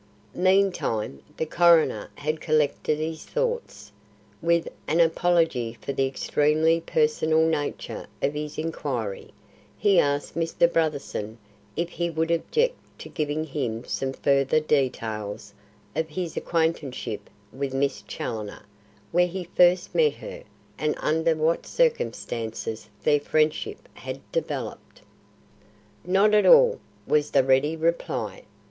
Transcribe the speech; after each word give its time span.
Meantime, 0.33 1.21
the 1.37 1.45
coroner 1.45 2.09
had 2.15 2.41
collected 2.41 2.97
his 2.97 3.23
thoughts. 3.23 3.91
With 4.41 4.67
an 4.87 4.99
apology 4.99 5.77
for 5.79 5.93
the 5.93 6.07
extremely 6.07 6.81
personal 6.81 7.45
nature 7.45 8.07
of 8.19 8.33
his 8.33 8.57
inquiry, 8.57 9.29
he 9.77 9.99
asked 9.99 10.33
Mr. 10.35 10.67
Brotherson 10.67 11.37
if 11.75 11.89
he 11.89 12.09
would 12.09 12.31
object 12.31 12.77
to 12.97 13.09
giving 13.09 13.43
him 13.43 13.83
some 13.85 14.11
further 14.11 14.59
details 14.59 15.53
of 15.95 16.09
his 16.09 16.35
acquaintanceship 16.35 17.29
with 17.53 17.71
Miss 17.71 18.01
Challoner; 18.07 18.65
where 19.11 19.27
he 19.27 19.43
first 19.55 19.93
met 19.93 20.13
her 20.15 20.41
and 20.79 20.95
under 20.97 21.35
what 21.35 21.67
circumstances 21.67 22.89
their 23.03 23.19
friendship 23.19 23.87
had 23.93 24.19
developed. 24.31 25.03
"Not 26.03 26.33
at 26.33 26.47
all," 26.47 26.79
was 27.05 27.29
the 27.29 27.43
ready 27.43 27.75
reply. 27.77 28.45